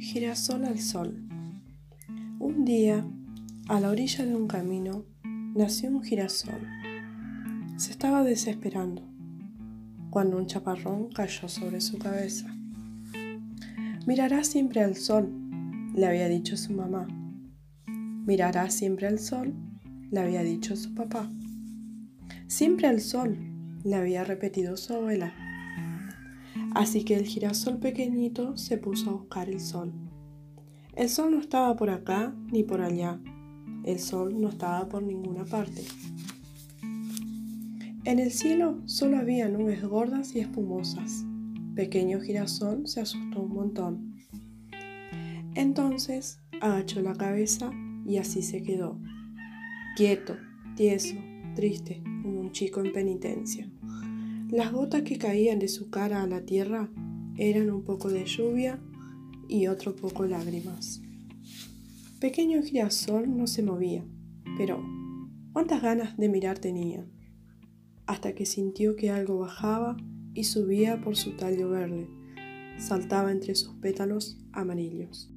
Girasol 0.00 0.64
al 0.64 0.78
sol. 0.78 1.28
Un 2.38 2.64
día, 2.64 3.04
a 3.66 3.80
la 3.80 3.90
orilla 3.90 4.24
de 4.24 4.36
un 4.36 4.46
camino, 4.46 5.04
nació 5.56 5.90
un 5.90 6.04
girasol. 6.04 6.60
Se 7.76 7.90
estaba 7.90 8.22
desesperando 8.22 9.02
cuando 10.10 10.38
un 10.38 10.46
chaparrón 10.46 11.08
cayó 11.08 11.48
sobre 11.48 11.80
su 11.80 11.98
cabeza. 11.98 12.46
Mirará 14.06 14.44
siempre 14.44 14.84
al 14.84 14.94
sol, 14.94 15.32
le 15.96 16.06
había 16.06 16.28
dicho 16.28 16.56
su 16.56 16.72
mamá. 16.72 17.08
Mirará 18.24 18.70
siempre 18.70 19.08
al 19.08 19.18
sol, 19.18 19.52
le 20.12 20.20
había 20.20 20.44
dicho 20.44 20.76
su 20.76 20.94
papá. 20.94 21.28
Siempre 22.46 22.86
al 22.86 23.00
sol, 23.00 23.36
le 23.82 23.96
había 23.96 24.22
repetido 24.22 24.76
su 24.76 24.94
abuela. 24.94 25.47
Así 26.74 27.04
que 27.04 27.16
el 27.16 27.24
girasol 27.24 27.78
pequeñito 27.78 28.56
se 28.56 28.78
puso 28.78 29.10
a 29.10 29.12
buscar 29.14 29.48
el 29.48 29.60
sol. 29.60 29.92
El 30.94 31.08
sol 31.08 31.32
no 31.32 31.40
estaba 31.40 31.76
por 31.76 31.90
acá 31.90 32.34
ni 32.50 32.62
por 32.62 32.80
allá. 32.80 33.20
El 33.84 33.98
sol 33.98 34.40
no 34.40 34.48
estaba 34.48 34.88
por 34.88 35.02
ninguna 35.02 35.44
parte. 35.44 35.84
En 38.04 38.18
el 38.18 38.30
cielo 38.30 38.80
solo 38.86 39.18
había 39.18 39.48
nubes 39.48 39.82
gordas 39.84 40.34
y 40.34 40.40
espumosas. 40.40 41.24
Pequeño 41.74 42.20
girasol 42.20 42.86
se 42.88 43.00
asustó 43.00 43.42
un 43.42 43.52
montón. 43.52 44.14
Entonces 45.54 46.40
agachó 46.60 47.00
la 47.00 47.14
cabeza 47.14 47.70
y 48.06 48.16
así 48.16 48.42
se 48.42 48.62
quedó, 48.62 48.98
quieto, 49.96 50.36
tieso, 50.76 51.16
triste, 51.54 52.02
como 52.22 52.40
un 52.40 52.52
chico 52.52 52.80
en 52.82 52.92
penitencia. 52.92 53.70
Las 54.50 54.72
gotas 54.72 55.02
que 55.02 55.18
caían 55.18 55.58
de 55.58 55.68
su 55.68 55.90
cara 55.90 56.22
a 56.22 56.26
la 56.26 56.46
tierra 56.46 56.88
eran 57.36 57.68
un 57.68 57.84
poco 57.84 58.08
de 58.08 58.24
lluvia 58.24 58.80
y 59.46 59.66
otro 59.66 59.94
poco 59.94 60.24
lágrimas. 60.24 61.02
Pequeño 62.18 62.62
girasol 62.62 63.36
no 63.36 63.46
se 63.46 63.62
movía, 63.62 64.06
pero 64.56 64.82
cuántas 65.52 65.82
ganas 65.82 66.16
de 66.16 66.30
mirar 66.30 66.58
tenía, 66.58 67.04
hasta 68.06 68.34
que 68.34 68.46
sintió 68.46 68.96
que 68.96 69.10
algo 69.10 69.38
bajaba 69.38 69.98
y 70.32 70.44
subía 70.44 71.02
por 71.02 71.14
su 71.14 71.36
tallo 71.36 71.68
verde, 71.68 72.08
saltaba 72.78 73.30
entre 73.30 73.54
sus 73.54 73.74
pétalos 73.74 74.38
amarillos. 74.52 75.30